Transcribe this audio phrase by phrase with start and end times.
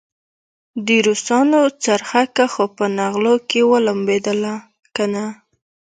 [0.85, 4.53] د روسانو څرخکه خو په نغلو کې ولمبېدله
[4.95, 5.25] کنه.